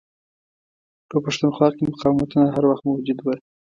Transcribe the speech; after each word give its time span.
په 1.09 1.17
پښتونخوا 1.25 1.67
کې 1.75 1.83
مقاوتونه 1.91 2.45
هر 2.55 2.63
وخت 2.69 2.83
موجود 2.89 3.19
وه. 3.21 3.35